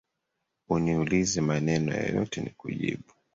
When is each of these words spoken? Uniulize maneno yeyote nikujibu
Uniulize 0.69 1.41
maneno 1.41 1.89
yeyote 1.99 2.37
nikujibu 2.41 3.13